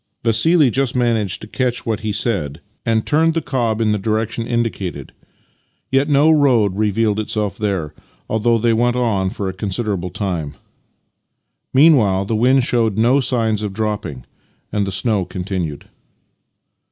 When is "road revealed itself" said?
6.31-7.55